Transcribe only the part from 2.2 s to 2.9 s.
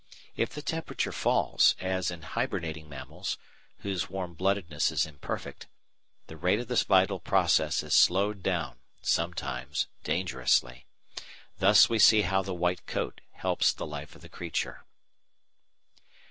hibernating